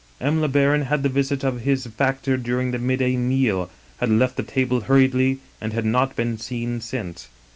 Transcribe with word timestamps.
M. 0.19 0.41
le 0.41 0.47
Baron 0.47 0.85
had 0.85 1.03
the 1.03 1.09
visit 1.09 1.43
of 1.43 1.61
his 1.61 1.85
factor 1.85 2.35
during 2.35 2.71
the 2.71 2.79
midday 2.79 3.15
meal; 3.15 3.69
had 3.99 4.09
left 4.09 4.35
the 4.35 4.41
table 4.41 4.81
hurriedly, 4.81 5.37
and 5.61 5.73
had 5.73 5.85
not 5.85 6.15
been 6.15 6.39
seen 6.39 6.81
since. 6.81 7.27